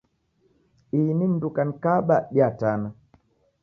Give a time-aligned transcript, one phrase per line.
[0.97, 2.89] Ini mundu kanikaba diatana.